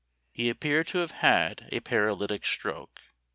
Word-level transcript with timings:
He 0.31 0.49
ap 0.49 0.61
peared 0.61 0.87
to 0.87 0.97
have 0.97 1.11
had 1.11 1.69
a 1.71 1.79
paralytic 1.79 2.43
stroke. 2.43 3.01